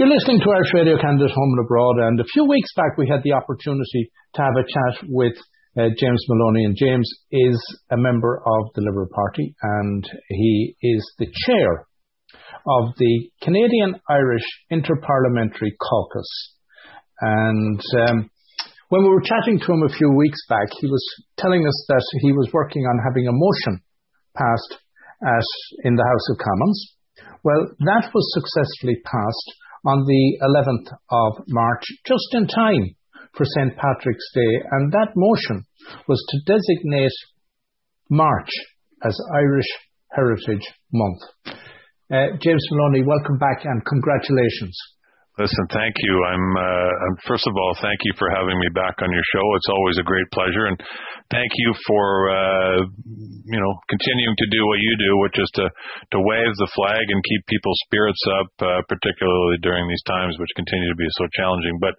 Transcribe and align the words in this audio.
You're 0.00 0.08
listening 0.08 0.40
to 0.40 0.52
Irish 0.56 0.72
Radio 0.72 0.96
Canada's 0.96 1.36
Home 1.36 1.52
and 1.52 1.66
Abroad, 1.66 1.96
and 2.08 2.20
a 2.20 2.32
few 2.32 2.48
weeks 2.48 2.72
back 2.72 2.96
we 2.96 3.04
had 3.06 3.20
the 3.22 3.36
opportunity 3.36 4.08
to 4.32 4.40
have 4.40 4.56
a 4.56 4.64
chat 4.64 5.04
with 5.12 5.36
uh, 5.76 5.92
James 6.00 6.24
Maloney, 6.26 6.64
and 6.64 6.74
James 6.74 7.04
is 7.30 7.60
a 7.92 7.98
member 7.98 8.40
of 8.40 8.72
the 8.72 8.80
Liberal 8.80 9.12
Party, 9.12 9.54
and 9.60 10.08
he 10.30 10.74
is 10.80 11.04
the 11.18 11.28
chair 11.44 11.84
of 12.32 12.96
the 12.96 13.28
Canadian 13.42 14.00
Irish 14.08 14.48
Interparliamentary 14.72 15.76
Caucus. 15.76 16.56
And 17.20 17.82
um, 18.08 18.30
when 18.88 19.02
we 19.02 19.10
were 19.10 19.20
chatting 19.20 19.60
to 19.60 19.72
him 19.74 19.82
a 19.82 19.92
few 19.92 20.10
weeks 20.16 20.40
back, 20.48 20.72
he 20.80 20.86
was 20.86 21.04
telling 21.36 21.60
us 21.66 21.84
that 21.88 22.04
he 22.22 22.32
was 22.32 22.48
working 22.54 22.84
on 22.84 23.04
having 23.04 23.28
a 23.28 23.36
motion 23.36 23.84
passed 24.34 24.80
at, 25.20 25.44
in 25.84 25.94
the 25.94 26.08
House 26.08 26.30
of 26.30 26.38
Commons. 26.38 26.96
Well, 27.44 27.68
that 27.84 28.08
was 28.14 28.32
successfully 28.32 28.96
passed 29.04 29.60
on 29.84 30.04
the 30.06 30.38
11th 30.42 30.92
of 31.10 31.44
March, 31.48 31.84
just 32.06 32.28
in 32.32 32.46
time 32.46 32.94
for 33.34 33.44
St. 33.44 33.76
Patrick's 33.76 34.30
Day. 34.34 34.62
And 34.72 34.92
that 34.92 35.12
motion 35.16 35.64
was 36.08 36.24
to 36.30 36.52
designate 36.52 37.12
March 38.10 38.50
as 39.02 39.16
Irish 39.34 39.68
Heritage 40.10 40.66
Month. 40.92 41.22
Uh, 42.12 42.36
James 42.42 42.66
Maloney, 42.72 43.04
welcome 43.06 43.38
back 43.38 43.64
and 43.64 43.84
congratulations. 43.86 44.76
Listen, 45.40 45.72
thank 45.72 45.96
you. 46.04 46.12
I'm, 46.20 46.46
uh, 46.52 47.16
first 47.24 47.48
of 47.48 47.56
all, 47.56 47.72
thank 47.80 47.96
you 48.04 48.12
for 48.20 48.28
having 48.28 48.60
me 48.60 48.68
back 48.76 49.00
on 49.00 49.08
your 49.08 49.24
show. 49.32 49.46
It's 49.56 49.72
always 49.72 49.96
a 49.96 50.04
great 50.04 50.28
pleasure, 50.36 50.68
and 50.68 50.76
thank 51.32 51.48
you 51.56 51.72
for 51.88 52.04
uh, 52.28 52.84
you 53.48 53.56
know 53.56 53.72
continuing 53.88 54.36
to 54.36 54.48
do 54.52 54.60
what 54.68 54.84
you 54.84 54.92
do, 55.00 55.12
which 55.24 55.40
is 55.40 55.50
to 55.56 55.64
to 56.12 56.18
wave 56.20 56.52
the 56.60 56.68
flag 56.76 57.00
and 57.08 57.24
keep 57.24 57.40
people's 57.48 57.80
spirits 57.88 58.20
up, 58.36 58.50
uh, 58.60 58.80
particularly 58.84 59.56
during 59.64 59.88
these 59.88 60.04
times, 60.04 60.36
which 60.36 60.52
continue 60.60 60.92
to 60.92 61.00
be 61.00 61.08
so 61.16 61.24
challenging. 61.32 61.80
But 61.80 61.96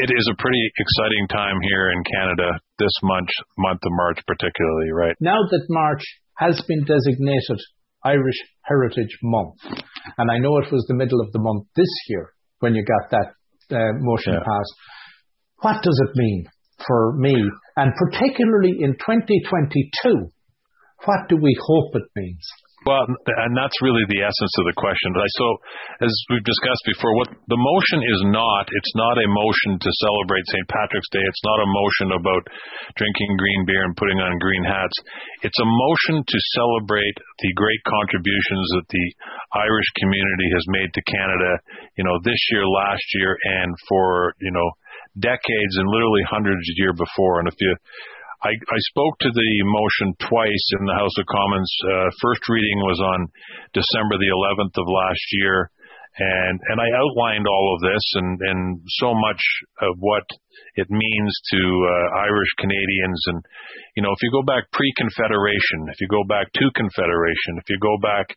it 0.00 0.08
is 0.08 0.24
a 0.32 0.40
pretty 0.40 0.64
exciting 0.80 1.28
time 1.28 1.60
here 1.68 1.92
in 1.92 2.00
Canada 2.16 2.48
this 2.80 2.96
month, 3.04 3.28
month 3.60 3.84
of 3.84 3.92
March, 3.92 4.24
particularly. 4.24 4.88
Right 4.88 5.16
now 5.20 5.36
that 5.36 5.68
March 5.68 6.04
has 6.40 6.56
been 6.64 6.88
designated 6.88 7.60
Irish 8.08 8.40
Heritage 8.64 9.20
Month, 9.20 9.60
and 10.16 10.32
I 10.32 10.40
know 10.40 10.56
it 10.64 10.72
was 10.72 10.88
the 10.88 10.96
middle 10.96 11.20
of 11.20 11.28
the 11.36 11.44
month 11.44 11.68
this 11.76 11.92
year 12.08 12.32
when 12.60 12.74
you 12.74 12.84
got 12.84 13.10
that 13.10 13.76
uh, 13.76 13.92
motion 13.98 14.34
yeah. 14.34 14.40
passed. 14.40 14.74
What 15.60 15.82
does 15.82 16.00
it 16.08 16.16
mean 16.16 16.46
for 16.86 17.16
me? 17.16 17.34
And 17.76 17.92
particularly 17.96 18.76
in 18.80 18.92
2022, 18.94 20.30
what 21.04 21.28
do 21.28 21.36
we 21.36 21.56
hope 21.60 21.94
it 21.94 22.08
means? 22.16 22.46
Well, 22.84 23.00
and 23.08 23.56
that's 23.56 23.80
really 23.80 24.04
the 24.12 24.20
essence 24.20 24.54
of 24.60 24.68
the 24.68 24.76
question. 24.76 25.16
So, 25.16 25.46
as 26.04 26.12
we've 26.28 26.44
discussed 26.44 26.84
before, 26.84 27.16
what 27.16 27.32
the 27.48 27.56
motion 27.56 28.04
is 28.04 28.20
not, 28.28 28.68
it's 28.68 28.94
not 28.94 29.16
a 29.16 29.32
motion 29.32 29.80
to 29.80 30.00
celebrate 30.04 30.44
St. 30.52 30.68
Patrick's 30.68 31.08
Day. 31.08 31.24
It's 31.24 31.46
not 31.48 31.64
a 31.64 31.72
motion 31.72 32.08
about 32.12 32.44
drinking 33.00 33.40
green 33.40 33.64
beer 33.64 33.88
and 33.88 33.96
putting 33.96 34.20
on 34.20 34.36
green 34.36 34.68
hats. 34.68 34.92
It's 35.40 35.56
a 35.64 35.64
motion 35.64 36.28
to 36.28 36.38
celebrate 36.60 37.16
the 37.40 37.56
great 37.56 37.80
contributions 37.88 38.68
that 38.76 38.88
the 38.92 39.06
Irish 39.64 39.88
community 40.04 40.48
has 40.52 40.64
made 40.68 40.92
to 40.92 41.08
Canada, 41.08 41.52
you 41.96 42.04
know, 42.04 42.20
this 42.20 42.40
year, 42.52 42.68
last 42.68 43.06
year, 43.16 43.32
and 43.64 43.72
for, 43.88 44.36
you 44.44 44.52
know, 44.52 44.68
decades 45.24 45.74
and 45.80 45.88
literally 45.88 46.24
hundreds 46.28 46.68
of 46.68 46.76
years 46.76 47.00
before. 47.00 47.40
And 47.40 47.48
if 47.48 47.56
you 47.64 47.72
I, 48.44 48.52
I 48.52 48.80
spoke 48.92 49.16
to 49.24 49.32
the 49.32 49.50
motion 49.64 50.12
twice 50.20 50.66
in 50.76 50.84
the 50.84 51.00
House 51.00 51.16
of 51.16 51.24
Commons. 51.24 51.72
Uh, 51.80 52.12
first 52.20 52.44
reading 52.52 52.78
was 52.84 53.00
on 53.00 53.20
December 53.72 54.20
the 54.20 54.36
11th 54.36 54.76
of 54.76 54.84
last 54.84 55.24
year, 55.32 55.72
and 56.20 56.60
and 56.68 56.76
I 56.76 56.88
outlined 56.92 57.48
all 57.48 57.66
of 57.72 57.80
this 57.88 58.04
and 58.20 58.36
and 58.36 58.60
so 59.00 59.16
much 59.16 59.40
of 59.80 59.96
what 59.98 60.28
it 60.76 60.86
means 60.92 61.32
to 61.56 61.60
uh, 61.64 62.20
Irish 62.28 62.52
Canadians. 62.60 63.20
And 63.32 63.40
you 63.96 64.02
know, 64.04 64.12
if 64.12 64.20
you 64.20 64.30
go 64.30 64.44
back 64.44 64.68
pre-Confederation, 64.76 65.88
if 65.88 65.98
you 66.04 66.08
go 66.12 66.22
back 66.28 66.52
to 66.52 66.64
Confederation, 66.76 67.56
if 67.58 67.66
you 67.72 67.80
go 67.80 67.96
back 68.04 68.28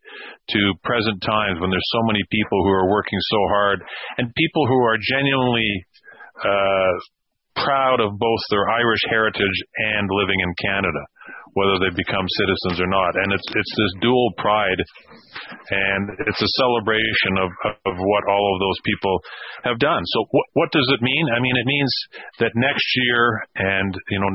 to 0.55 0.59
present 0.87 1.19
times 1.19 1.59
when 1.59 1.69
there's 1.69 1.91
so 1.91 2.01
many 2.07 2.23
people 2.31 2.63
who 2.63 2.71
are 2.71 2.89
working 2.89 3.19
so 3.27 3.41
hard 3.51 3.83
and 4.17 4.31
people 4.39 4.65
who 4.65 4.79
are 4.87 4.97
genuinely 4.97 5.69
uh, 6.39 6.95
proud 7.63 7.99
of 7.99 8.17
both 8.17 8.43
their 8.49 8.69
Irish 8.69 9.03
heritage 9.09 9.57
and 9.95 10.09
living 10.11 10.39
in 10.39 10.51
Canada, 10.61 11.03
whether 11.53 11.77
they 11.79 11.93
become 11.95 12.25
citizens 12.25 12.81
or 12.81 12.89
not. 12.89 13.15
And 13.15 13.33
it's 13.33 13.47
it's 13.47 13.73
this 13.75 13.93
dual 14.01 14.29
pride, 14.37 14.81
and 15.71 16.03
it's 16.27 16.41
a 16.41 16.53
celebration 16.59 17.33
of 17.41 17.49
of 17.85 17.95
what 17.97 18.23
all 18.29 18.45
of 18.55 18.59
those 18.61 18.79
people 18.85 19.15
have 19.63 19.79
done. 19.79 20.01
So 20.13 20.25
what 20.31 20.47
what 20.53 20.69
does 20.71 20.89
it 20.93 21.01
mean? 21.01 21.25
I 21.33 21.39
mean, 21.39 21.55
it 21.57 21.67
means 21.67 21.93
that 22.39 22.51
next 22.55 22.87
year 22.95 23.41
and 23.55 23.91
you 24.09 24.19
know 24.19 24.31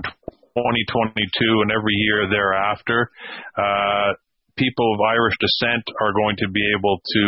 2022 0.56 1.62
and 1.62 1.71
every 1.72 1.97
year 1.97 2.28
thereafter. 2.28 3.09
Uh, 3.56 4.12
people 4.57 4.95
of 4.95 5.01
Irish 5.01 5.37
descent 5.41 5.85
are 6.01 6.13
going 6.13 6.37
to 6.41 6.49
be 6.49 6.65
able 6.77 7.01
to 7.01 7.23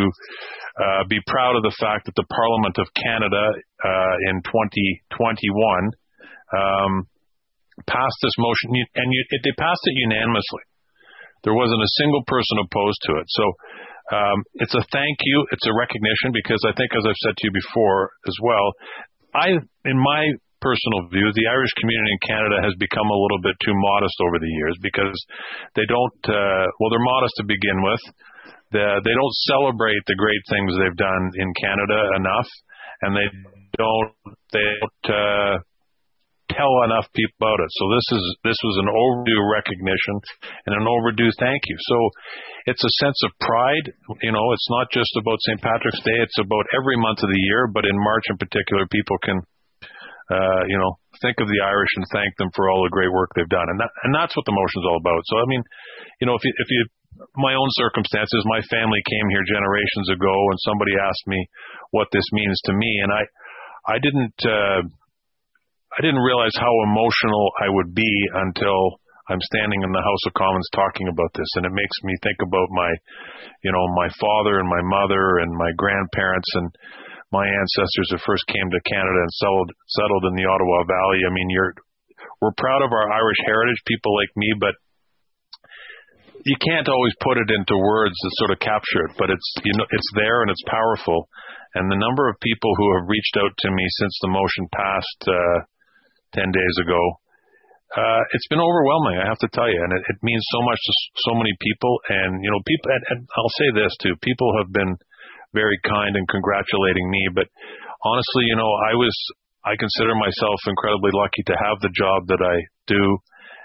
uh, 0.75 1.03
be 1.09 1.21
proud 1.27 1.57
of 1.57 1.63
the 1.63 1.77
fact 1.79 2.07
that 2.07 2.17
the 2.17 2.29
Parliament 2.29 2.77
of 2.79 2.87
Canada 2.95 3.45
uh, 3.85 4.15
in 4.31 4.43
2021 4.43 5.95
um, 6.53 7.07
passed 7.87 8.19
this 8.23 8.37
motion, 8.39 8.75
and 8.75 9.09
you, 9.11 9.21
it, 9.31 9.41
they 9.43 9.55
passed 9.57 9.83
it 9.85 9.97
unanimously. 10.11 10.65
There 11.43 11.55
wasn't 11.55 11.83
a 11.83 11.97
single 12.01 12.25
person 12.27 12.57
opposed 12.65 13.01
to 13.11 13.13
it. 13.21 13.27
So 13.29 13.45
um, 14.13 14.39
it's 14.61 14.75
a 14.75 14.85
thank 14.93 15.17
you, 15.25 15.47
it's 15.53 15.67
a 15.67 15.75
recognition, 15.77 16.33
because 16.33 16.61
I 16.65 16.73
think, 16.77 16.93
as 16.93 17.05
I've 17.09 17.23
said 17.25 17.37
to 17.37 17.45
you 17.49 17.53
before 17.53 18.13
as 18.29 18.37
well, 18.41 18.67
I, 19.35 19.49
in 19.89 19.99
my 19.99 20.31
personal 20.65 21.13
view, 21.13 21.29
the 21.37 21.53
Irish 21.53 21.75
community 21.77 22.09
in 22.09 22.23
Canada 22.25 22.57
has 22.65 22.73
become 22.81 23.05
a 23.05 23.21
little 23.21 23.43
bit 23.45 23.53
too 23.61 23.77
modest 23.77 24.17
over 24.25 24.41
the 24.41 24.49
years 24.49 24.77
because 24.81 25.15
they 25.77 25.85
don't, 25.85 26.21
uh, 26.25 26.65
well, 26.81 26.89
they're 26.89 27.13
modest 27.13 27.37
to 27.39 27.45
begin 27.45 27.85
with 27.85 28.01
the, 28.75 28.99
they 29.07 29.15
don't 29.15 29.37
celebrate 29.47 30.03
the 30.11 30.19
great 30.19 30.43
things 30.51 30.75
they've 30.75 30.99
done 30.99 31.25
in 31.39 31.49
Canada 31.55 32.19
enough, 32.19 32.51
and 33.07 33.15
they 33.15 33.29
don't 33.79 34.11
they 34.51 34.67
don't 34.83 35.05
uh, 35.07 35.55
tell 36.51 36.75
enough 36.83 37.07
people 37.15 37.39
about 37.39 37.63
it. 37.63 37.71
So 37.71 37.85
this 37.95 38.07
is 38.19 38.25
this 38.43 38.61
was 38.67 38.77
an 38.83 38.91
overdue 38.91 39.43
recognition 39.47 40.17
and 40.67 40.75
an 40.75 40.87
overdue 40.91 41.31
thank 41.39 41.63
you. 41.71 41.79
So 41.79 41.97
it's 42.67 42.83
a 42.83 42.97
sense 42.99 43.19
of 43.23 43.31
pride. 43.39 43.87
You 44.27 44.35
know, 44.35 44.47
it's 44.51 44.71
not 44.75 44.91
just 44.91 45.15
about 45.23 45.39
St. 45.47 45.63
Patrick's 45.63 46.03
Day. 46.03 46.19
It's 46.19 46.43
about 46.43 46.67
every 46.75 46.99
month 46.99 47.23
of 47.23 47.31
the 47.31 47.43
year, 47.47 47.71
but 47.71 47.87
in 47.87 47.95
March 47.95 48.27
in 48.27 48.37
particular, 48.39 48.91
people 48.91 49.19
can. 49.23 49.39
Uh, 50.31 50.65
you 50.69 50.79
know, 50.81 50.97
think 51.21 51.37
of 51.41 51.49
the 51.49 51.61
Irish 51.61 51.93
and 52.01 52.05
thank 52.09 52.33
them 52.41 52.49
for 52.57 52.73
all 52.73 52.81
the 52.81 52.95
great 52.95 53.13
work 53.13 53.29
they've 53.37 53.49
done, 53.49 53.69
and 53.69 53.79
that 53.81 53.93
and 54.05 54.13
that's 54.15 54.33
what 54.33 54.49
the 54.49 54.57
motion's 54.57 54.89
all 54.89 54.97
about. 54.97 55.21
So, 55.29 55.37
I 55.37 55.47
mean, 55.47 55.63
you 56.21 56.27
know, 56.27 56.35
if 56.35 56.45
you 56.45 56.53
if 56.57 56.69
you 56.71 56.81
my 57.37 57.55
own 57.55 57.71
circumstances, 57.79 58.43
my 58.47 58.61
family 58.71 58.99
came 59.07 59.29
here 59.31 59.45
generations 59.47 60.09
ago, 60.11 60.35
and 60.51 60.59
somebody 60.67 60.93
asked 60.99 61.27
me 61.27 61.41
what 61.91 62.09
this 62.11 62.27
means 62.33 62.59
to 62.67 62.73
me, 62.75 62.91
and 63.03 63.11
I, 63.13 63.23
I 63.87 63.97
didn't, 64.03 64.39
uh, 64.43 64.83
I 65.95 66.01
didn't 66.03 66.27
realize 66.27 66.55
how 66.59 66.75
emotional 66.91 67.45
I 67.63 67.71
would 67.71 67.95
be 67.95 68.13
until 68.35 68.99
I'm 69.31 69.41
standing 69.55 69.83
in 69.83 69.93
the 69.93 70.03
House 70.03 70.25
of 70.27 70.35
Commons 70.35 70.69
talking 70.75 71.09
about 71.09 71.31
this, 71.35 71.49
and 71.57 71.67
it 71.67 71.73
makes 71.73 71.99
me 72.03 72.15
think 72.23 72.39
about 72.43 72.69
my, 72.75 72.91
you 73.63 73.73
know, 73.73 73.85
my 73.95 74.11
father 74.19 74.59
and 74.59 74.69
my 74.69 74.83
mother 74.83 75.39
and 75.39 75.55
my 75.55 75.71
grandparents. 75.79 76.51
And 76.55 76.69
my 77.33 77.47
ancestors 77.47 78.11
who 78.11 78.19
first 78.27 78.47
came 78.49 78.69
to 78.69 78.89
Canada 78.89 79.21
and 79.21 79.33
settled 79.41 79.71
settled 79.89 80.25
in 80.29 80.35
the 80.37 80.49
Ottawa 80.49 80.85
Valley. 80.85 81.21
I 81.25 81.33
mean, 81.33 81.49
you're 81.49 81.75
we're 82.41 82.57
proud 82.57 82.83
of 82.85 82.93
our 82.93 83.09
Irish 83.09 83.41
heritage, 83.47 83.81
people 83.87 84.13
like 84.13 84.33
me, 84.37 84.53
but 84.59 84.75
you 86.45 86.57
can't 86.61 86.89
always 86.93 87.17
put 87.25 87.41
it 87.41 87.49
into 87.49 87.73
words 87.73 88.13
that 88.21 88.37
sort 88.37 88.53
of 88.53 88.61
capture 88.61 89.09
it, 89.09 89.17
but 89.17 89.33
it's 89.33 89.49
you 89.65 89.73
know 89.81 89.89
it's 89.89 90.11
there 90.15 90.45
and 90.45 90.51
it's 90.53 90.65
powerful. 90.69 91.29
And 91.75 91.91
the 91.91 91.99
number 91.99 92.29
of 92.31 92.39
people 92.39 92.71
who 92.77 92.89
have 93.01 93.11
reached 93.11 93.35
out 93.41 93.51
to 93.51 93.69
me 93.73 93.85
since 93.99 94.15
the 94.23 94.31
motion 94.31 94.65
passed 94.71 95.23
uh, 95.27 95.59
ten 96.37 96.53
days 96.53 96.77
ago, 96.85 97.01
uh, 97.97 98.23
it's 98.37 98.47
been 98.53 98.63
overwhelming. 98.63 99.19
I 99.19 99.27
have 99.27 99.41
to 99.41 99.51
tell 99.51 99.67
you, 99.67 99.81
and 99.81 99.93
it, 99.97 100.03
it 100.05 100.19
means 100.23 100.45
so 100.53 100.61
much 100.63 100.79
to 100.79 100.93
so 101.27 101.33
many 101.35 101.51
people. 101.59 101.93
And 102.13 102.45
you 102.45 102.51
know, 102.53 102.61
people. 102.63 102.89
And, 102.93 103.05
and 103.09 103.21
I'll 103.41 103.57
say 103.59 103.69
this 103.73 103.93
too: 104.05 104.15
people 104.21 104.53
have 104.61 104.71
been 104.71 105.01
very 105.55 105.79
kind 105.87 106.19
and 106.19 106.27
congratulating 106.29 107.07
me. 107.09 107.23
But 107.33 107.49
honestly, 108.03 108.51
you 108.51 108.59
know, 108.59 108.69
I 108.91 108.99
was 108.99 109.15
I 109.65 109.79
consider 109.81 110.13
myself 110.19 110.59
incredibly 110.69 111.15
lucky 111.15 111.43
to 111.49 111.57
have 111.57 111.81
the 111.81 111.95
job 111.97 112.29
that 112.29 112.43
I 112.45 112.61
do 112.85 113.01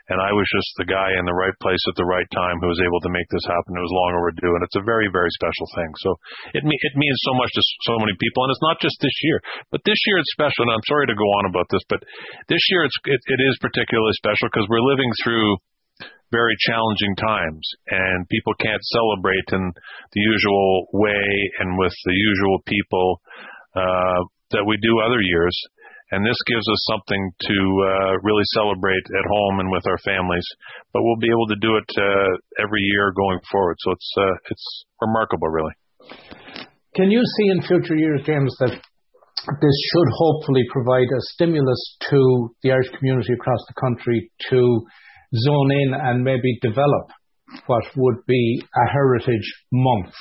and 0.09 0.17
I 0.17 0.33
was 0.33 0.45
just 0.49 0.73
the 0.81 0.89
guy 0.89 1.13
in 1.21 1.29
the 1.29 1.37
right 1.37 1.53
place 1.61 1.81
at 1.85 1.93
the 1.93 2.09
right 2.09 2.25
time 2.33 2.57
who 2.57 2.69
was 2.69 2.81
able 2.81 2.97
to 3.05 3.13
make 3.13 3.29
this 3.29 3.45
happen. 3.45 3.77
It 3.77 3.85
was 3.85 3.93
long 3.93 4.17
overdue, 4.17 4.53
and 4.57 4.65
it's 4.65 4.81
a 4.81 4.85
very, 4.85 5.05
very 5.05 5.29
special 5.37 5.69
thing. 5.77 5.89
So 6.01 6.09
it 6.57 6.65
it 6.65 6.93
means 6.97 7.17
so 7.21 7.37
much 7.37 7.53
to 7.53 7.61
so 7.85 7.95
many 8.01 8.17
people, 8.17 8.41
and 8.43 8.49
it's 8.49 8.65
not 8.65 8.81
just 8.81 8.97
this 9.05 9.13
year, 9.21 9.37
but 9.69 9.85
this 9.85 10.01
year 10.09 10.17
it's 10.17 10.33
special. 10.33 10.65
And 10.65 10.73
I'm 10.73 10.89
sorry 10.89 11.05
to 11.07 11.17
go 11.17 11.29
on 11.39 11.53
about 11.53 11.69
this, 11.69 11.85
but 11.85 12.01
this 12.49 12.61
year 12.73 12.89
it's 12.89 12.97
it, 13.05 13.21
it 13.21 13.39
is 13.53 13.61
particularly 13.61 14.17
special 14.17 14.49
because 14.49 14.65
we're 14.65 14.83
living 14.83 15.13
through 15.21 15.61
very 16.31 16.55
challenging 16.61 17.15
times, 17.17 17.65
and 17.89 18.29
people 18.29 18.53
can't 18.61 18.83
celebrate 18.93 19.49
in 19.51 19.73
the 20.13 20.21
usual 20.21 20.87
way 20.93 21.25
and 21.59 21.77
with 21.77 21.93
the 22.05 22.13
usual 22.13 22.59
people 22.65 23.21
uh, 23.75 24.21
that 24.51 24.65
we 24.65 24.77
do 24.81 25.01
other 25.01 25.21
years. 25.21 25.55
And 26.11 26.25
this 26.25 26.37
gives 26.49 26.65
us 26.65 26.81
something 26.89 27.21
to 27.41 27.57
uh, 27.85 28.13
really 28.25 28.45
celebrate 28.57 29.05
at 29.13 29.25
home 29.29 29.59
and 29.59 29.69
with 29.69 29.85
our 29.85 29.97
families. 30.01 30.45
But 30.91 31.03
we'll 31.03 31.21
be 31.21 31.29
able 31.29 31.45
to 31.53 31.59
do 31.61 31.77
it 31.77 31.89
uh, 31.97 32.63
every 32.65 32.81
year 32.81 33.13
going 33.13 33.39
forward. 33.51 33.77
So 33.79 33.91
it's 33.91 34.11
uh, 34.17 34.35
it's 34.49 34.85
remarkable, 35.01 35.49
really. 35.49 35.73
Can 36.95 37.11
you 37.11 37.21
see 37.37 37.47
in 37.49 37.61
future 37.61 37.95
years, 37.95 38.21
James, 38.25 38.55
that 38.59 38.73
this 38.73 39.77
should 39.93 40.09
hopefully 40.17 40.65
provide 40.71 41.07
a 41.13 41.21
stimulus 41.37 41.97
to 42.09 42.49
the 42.63 42.71
Irish 42.71 42.89
community 42.97 43.33
across 43.33 43.61
the 43.67 43.79
country 43.79 44.31
to 44.49 44.85
zone 45.35 45.71
in 45.71 45.93
and 45.93 46.23
maybe 46.23 46.59
develop 46.61 47.11
what 47.67 47.83
would 47.95 48.25
be 48.27 48.61
a 48.75 48.91
heritage 48.91 49.53
month 49.71 50.13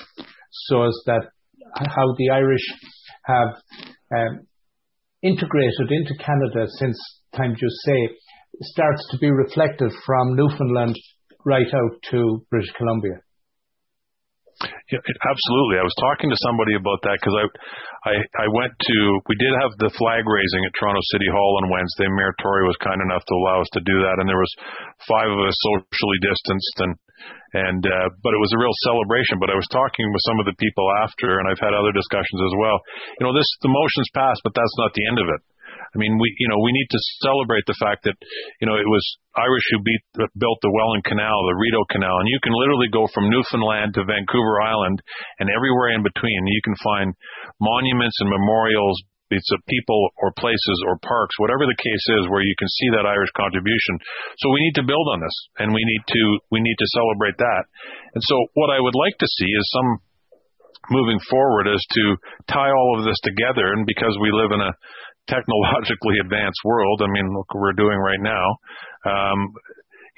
so 0.51 0.85
as 0.85 1.03
that 1.07 1.23
how 1.75 2.15
the 2.17 2.31
Irish 2.31 2.65
have 3.25 3.49
um, 4.17 4.47
integrated 5.23 5.91
into 5.91 6.15
Canada 6.25 6.67
since 6.79 6.99
time 7.37 7.55
you 7.61 7.69
say 7.85 8.17
starts 8.63 9.07
to 9.11 9.19
be 9.19 9.31
reflected 9.31 9.93
from 10.07 10.37
Newfoundland 10.37 10.97
right 11.45 11.67
out 11.67 12.03
to 12.11 12.45
British 12.51 12.73
Columbia. 12.77 13.21
Yeah, 14.59 14.99
absolutely. 15.23 15.79
I 15.79 15.87
was 15.87 15.95
talking 16.03 16.35
to 16.35 16.39
somebody 16.43 16.75
about 16.75 16.99
that 17.07 17.23
because 17.23 17.37
I, 17.39 17.47
I, 18.11 18.15
I 18.43 18.47
went 18.51 18.75
to. 18.75 18.97
We 19.31 19.39
did 19.39 19.55
have 19.63 19.71
the 19.79 19.95
flag 19.95 20.27
raising 20.27 20.67
at 20.67 20.75
Toronto 20.75 20.99
City 21.15 21.31
Hall 21.31 21.63
on 21.63 21.71
Wednesday. 21.71 22.11
Mayor 22.11 22.35
Tory 22.43 22.67
was 22.67 22.75
kind 22.83 22.99
enough 22.99 23.23
to 23.23 23.35
allow 23.39 23.63
us 23.63 23.71
to 23.79 23.83
do 23.87 23.97
that, 24.03 24.19
and 24.19 24.27
there 24.27 24.41
was 24.41 24.55
five 25.07 25.31
of 25.31 25.39
us 25.47 25.55
socially 25.63 26.21
distanced, 26.27 26.77
and 26.83 26.93
and 27.55 27.83
uh, 27.87 28.09
but 28.19 28.35
it 28.35 28.43
was 28.43 28.51
a 28.51 28.59
real 28.59 28.75
celebration. 28.83 29.39
But 29.39 29.55
I 29.55 29.59
was 29.59 29.71
talking 29.71 30.11
with 30.11 30.27
some 30.27 30.43
of 30.43 30.47
the 30.51 30.59
people 30.59 30.87
after, 31.07 31.39
and 31.39 31.47
I've 31.47 31.63
had 31.63 31.79
other 31.79 31.95
discussions 31.95 32.41
as 32.43 32.55
well. 32.59 32.79
You 33.23 33.31
know, 33.31 33.35
this 33.39 33.47
the 33.63 33.71
motion's 33.71 34.11
passed, 34.11 34.43
but 34.43 34.59
that's 34.59 34.77
not 34.83 34.91
the 34.91 35.07
end 35.07 35.19
of 35.23 35.29
it. 35.31 35.43
I 35.95 35.97
mean, 35.97 36.19
we 36.21 36.29
you 36.39 36.49
know 36.49 36.61
we 36.61 36.73
need 36.73 36.89
to 36.91 37.01
celebrate 37.25 37.65
the 37.67 37.79
fact 37.81 38.05
that 38.05 38.17
you 38.61 38.67
know 38.69 38.77
it 38.77 38.89
was 38.89 39.05
Irish 39.37 39.67
who 39.73 39.81
beat, 39.81 40.05
built 40.37 40.59
the 40.61 40.75
Welland 40.75 41.05
Canal, 41.05 41.39
the 41.47 41.57
Rideau 41.57 41.85
Canal, 41.93 42.19
and 42.21 42.29
you 42.29 42.41
can 42.43 42.53
literally 42.53 42.91
go 42.91 43.07
from 43.15 43.31
Newfoundland 43.31 43.95
to 43.95 44.09
Vancouver 44.09 44.61
Island 44.61 45.01
and 45.39 45.49
everywhere 45.49 45.95
in 45.95 46.03
between. 46.03 46.51
You 46.51 46.65
can 46.65 46.77
find 46.83 47.09
monuments 47.63 48.19
and 48.21 48.29
memorials, 48.29 48.99
it's 49.31 49.53
of 49.53 49.61
people 49.69 50.09
or 50.25 50.33
places 50.41 50.79
or 50.89 50.97
parks, 51.05 51.37
whatever 51.37 51.69
the 51.69 51.77
case 51.77 52.07
is, 52.21 52.33
where 52.33 52.41
you 52.45 52.57
can 52.57 52.69
see 52.69 52.89
that 52.97 53.09
Irish 53.09 53.33
contribution. 53.37 54.01
So 54.41 54.49
we 54.49 54.65
need 54.65 54.77
to 54.81 54.89
build 54.89 55.07
on 55.13 55.21
this, 55.21 55.37
and 55.61 55.73
we 55.73 55.85
need 55.85 56.05
to 56.09 56.23
we 56.51 56.61
need 56.61 56.79
to 56.81 56.95
celebrate 56.97 57.37
that. 57.37 57.63
And 58.17 58.23
so 58.25 58.35
what 58.57 58.73
I 58.73 58.81
would 58.81 58.97
like 58.97 59.17
to 59.21 59.29
see 59.29 59.51
is 59.53 59.65
some 59.73 59.91
moving 60.91 61.21
forward 61.29 61.69
is 61.69 61.85
to 61.85 62.05
tie 62.49 62.73
all 62.73 62.99
of 62.99 63.05
this 63.05 63.21
together, 63.21 63.73
and 63.77 63.85
because 63.85 64.17
we 64.21 64.33
live 64.33 64.53
in 64.53 64.61
a 64.65 64.73
technologically 65.29 66.19
advanced 66.25 66.61
world. 66.65 67.05
I 67.05 67.09
mean, 67.13 67.29
look 67.31 67.49
what 67.53 67.61
we're 67.61 67.79
doing 67.79 67.99
right 68.01 68.21
now. 68.21 68.47
Um, 69.05 69.39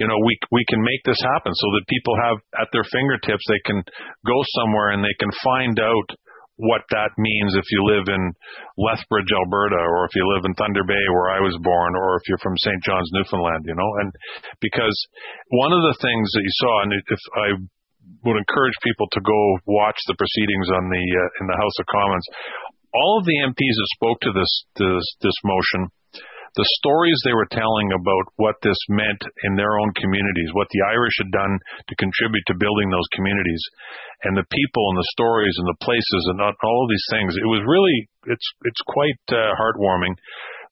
you 0.00 0.08
know, 0.08 0.16
we 0.24 0.32
we 0.50 0.64
can 0.70 0.80
make 0.80 1.04
this 1.04 1.20
happen 1.20 1.52
so 1.52 1.66
that 1.76 1.92
people 1.92 2.16
have 2.16 2.38
at 2.56 2.72
their 2.72 2.86
fingertips 2.88 3.44
they 3.46 3.60
can 3.68 3.84
go 4.24 4.38
somewhere 4.56 4.96
and 4.96 5.04
they 5.04 5.16
can 5.20 5.28
find 5.44 5.76
out 5.76 6.08
what 6.60 6.84
that 6.92 7.12
means 7.16 7.56
if 7.56 7.64
you 7.72 7.80
live 7.88 8.08
in 8.12 8.20
Lethbridge, 8.76 9.32
Alberta, 9.32 9.80
or 9.80 10.04
if 10.04 10.12
you 10.12 10.24
live 10.36 10.44
in 10.44 10.52
Thunder 10.56 10.84
Bay, 10.84 11.04
where 11.08 11.32
I 11.32 11.40
was 11.40 11.56
born, 11.64 11.96
or 11.96 12.20
if 12.20 12.24
you're 12.28 12.44
from 12.44 12.56
St. 12.60 12.80
John's, 12.84 13.08
Newfoundland, 13.16 13.64
you 13.64 13.72
know, 13.72 13.90
and 14.04 14.12
because 14.60 14.96
one 15.56 15.72
of 15.72 15.80
the 15.80 15.96
things 16.04 16.28
that 16.32 16.44
you 16.44 16.54
saw, 16.60 16.74
and 16.84 16.92
if 16.92 17.22
I 17.32 17.48
would 18.24 18.36
encourage 18.36 18.76
people 18.84 19.08
to 19.12 19.20
go 19.24 19.40
watch 19.68 19.96
the 20.04 20.16
proceedings 20.16 20.68
on 20.72 20.84
the 20.92 21.04
uh, 21.04 21.40
in 21.40 21.44
the 21.48 21.58
House 21.60 21.76
of 21.80 21.86
Commons 21.88 22.26
all 22.94 23.19
of 23.19 23.26
the 23.26 23.38
MPs 23.46 23.76
that 23.76 23.96
spoke 23.96 24.20
to 24.26 24.32
this, 24.32 24.52
this, 24.76 25.06
this 25.22 25.38
motion, 25.44 25.90
the 26.58 26.66
stories 26.82 27.14
they 27.22 27.37
were 27.37 27.46
telling 27.46 27.94
about 27.94 28.26
what 28.34 28.58
this 28.66 28.78
meant 28.90 29.22
in 29.46 29.54
their 29.54 29.78
own 29.78 29.94
communities, 29.94 30.50
what 30.50 30.66
the 30.75 30.82
Irish 30.90 31.14
had 31.22 31.31
done 31.31 31.54
to 31.87 31.94
contribute 32.02 32.42
to 32.50 32.58
building 32.58 32.90
those 32.90 33.06
communities, 33.14 33.62
and 34.26 34.34
the 34.34 34.48
people 34.50 34.84
and 34.90 34.98
the 34.98 35.12
stories 35.14 35.54
and 35.62 35.69
the 35.70 35.78
places 35.78 36.22
and 36.34 36.42
all 36.42 36.81
of 36.82 36.90
these 36.90 37.08
things, 37.14 37.38
it 37.38 37.46
was 37.46 37.62
really 37.70 38.10
it's 38.26 38.48
it's 38.66 38.82
quite 38.90 39.22
uh, 39.31 39.54
heartwarming. 39.54 40.19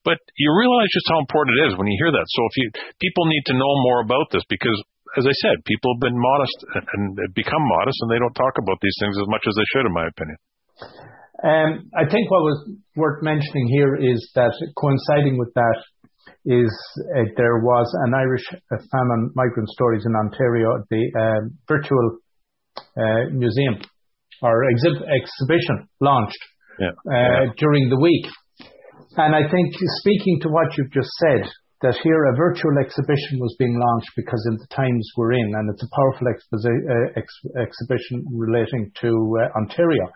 But 0.03 0.19
you 0.35 0.51
realize 0.51 0.91
just 0.91 1.11
how 1.11 1.23
important 1.23 1.55
it 1.63 1.71
is 1.71 1.79
when 1.79 1.87
you 1.87 1.99
hear 2.03 2.11
that. 2.11 2.27
So 2.27 2.41
if 2.51 2.55
you 2.59 2.67
people 2.99 3.31
need 3.31 3.47
to 3.55 3.59
know 3.59 3.73
more 3.87 4.03
about 4.03 4.35
this 4.35 4.43
because 4.51 4.79
as 5.17 5.25
I 5.25 5.35
said, 5.47 5.65
people 5.65 5.95
have 5.95 6.05
been 6.05 6.19
modest 6.19 6.59
and 6.75 7.17
become 7.33 7.65
modest, 7.81 7.97
and 8.03 8.11
they 8.11 8.21
don't 8.21 8.37
talk 8.37 8.59
about 8.61 8.77
these 8.83 8.99
things 9.01 9.17
as 9.17 9.31
much 9.31 9.47
as 9.49 9.55
they 9.57 9.65
should, 9.73 9.87
in 9.87 9.95
my 9.95 10.05
opinion. 10.05 10.37
Um, 11.45 11.91
I 11.95 12.03
think 12.11 12.31
what 12.31 12.43
was 12.43 12.71
worth 12.97 13.23
mentioning 13.23 13.69
here 13.69 13.95
is 13.95 14.31
that 14.35 14.51
coinciding 14.77 15.39
with 15.39 15.55
that 15.55 15.79
is 16.45 16.71
uh, 17.15 17.31
there 17.37 17.59
was 17.61 17.87
an 18.07 18.15
Irish 18.15 18.45
uh, 18.51 18.77
famine 18.91 19.31
migrant 19.35 19.69
stories 19.69 20.03
in 20.05 20.15
Ontario, 20.17 20.83
the 20.91 21.05
uh, 21.15 21.49
virtual 21.69 22.19
uh, 22.97 23.31
museum 23.31 23.79
or 24.43 24.65
exhib- 24.75 25.03
exhibition 25.03 25.89
launched. 26.01 26.43
Uh, 27.11 27.53
during 27.59 27.91
the 27.91 27.99
week. 27.99 28.27
And 29.17 29.35
I 29.35 29.51
think 29.51 29.75
speaking 29.99 30.39
to 30.43 30.49
what 30.49 30.71
you've 30.79 30.93
just 30.93 31.11
said, 31.19 31.51
that 31.83 31.99
here 32.03 32.27
a 32.27 32.37
virtual 32.37 32.75
exhibition 32.79 33.39
was 33.39 33.55
being 33.59 33.79
launched 33.79 34.11
because 34.17 34.43
in 34.51 34.59
the 34.59 34.67
times 34.75 35.11
we're 35.17 35.33
in, 35.33 35.55
and 35.55 35.71
it's 35.71 35.83
a 35.83 35.91
powerful 35.95 36.27
uh, 36.27 37.63
exhibition 37.63 38.27
relating 38.31 38.91
to 39.03 39.11
Ontario. 39.57 40.11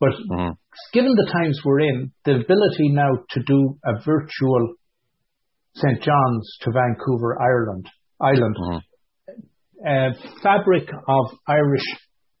But 0.00 0.16
mm-hmm. 0.16 0.52
given 0.92 1.12
the 1.12 1.30
times 1.30 1.60
we're 1.64 1.80
in, 1.80 2.12
the 2.24 2.40
ability 2.40 2.88
now 2.90 3.10
to 3.30 3.40
do 3.46 3.76
a 3.84 4.00
virtual 4.02 4.74
St. 5.74 6.02
John's 6.02 6.58
to 6.62 6.72
Vancouver, 6.72 7.38
Ireland, 7.38 7.86
Island, 8.20 8.56
mm-hmm. 8.58 8.80
uh, 9.86 10.10
fabric 10.42 10.88
of 10.88 11.24
Irish 11.46 11.86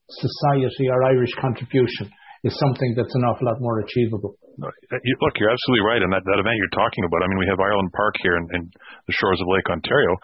society 0.08 0.88
or 0.88 1.04
Irish 1.04 1.30
contribution 1.38 2.10
is 2.42 2.56
something 2.56 2.94
that's 2.96 3.14
an 3.14 3.22
awful 3.28 3.46
lot 3.46 3.60
more 3.60 3.80
achievable. 3.84 4.34
Look, 4.60 5.34
you're 5.36 5.52
absolutely 5.52 5.84
right. 5.84 6.02
And 6.02 6.12
that, 6.12 6.24
that 6.24 6.40
event 6.40 6.56
you're 6.56 6.76
talking 6.76 7.04
about, 7.04 7.20
I 7.24 7.28
mean, 7.28 7.40
we 7.40 7.48
have 7.48 7.60
Ireland 7.60 7.92
Park 7.92 8.16
here 8.24 8.36
in, 8.36 8.44
in 8.56 8.62
the 9.06 9.14
shores 9.16 9.40
of 9.40 9.46
Lake 9.52 9.68
Ontario. 9.68 10.16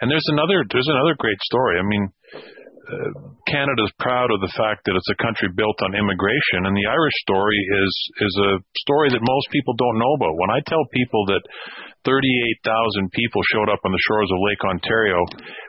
And 0.00 0.08
there's 0.12 0.28
another, 0.32 0.64
there's 0.68 0.88
another 0.88 1.16
great 1.16 1.40
story. 1.44 1.80
I 1.80 1.84
mean, 1.84 2.04
Uh, 2.82 3.14
Canada's 3.46 3.94
proud 4.02 4.34
of 4.34 4.42
the 4.42 4.50
fact 4.58 4.82
that 4.84 4.98
it's 4.98 5.12
a 5.14 5.22
country 5.22 5.46
built 5.54 5.78
on 5.86 5.94
immigration, 5.94 6.66
and 6.66 6.74
the 6.74 6.90
Irish 6.90 7.14
story 7.22 7.58
is 7.58 7.92
is 8.26 8.34
a 8.42 8.52
story 8.74 9.08
that 9.14 9.22
most 9.22 9.46
people 9.54 9.74
don't 9.78 10.02
know 10.02 10.12
about. 10.18 10.34
When 10.34 10.50
I 10.50 10.60
tell 10.66 10.82
people 10.90 11.22
that 11.30 11.42
38,000 12.04 13.12
people 13.12 13.40
showed 13.52 13.70
up 13.70 13.82
on 13.84 13.92
the 13.92 14.06
shores 14.06 14.30
of 14.30 14.46
Lake 14.46 14.62
Ontario 14.66 15.18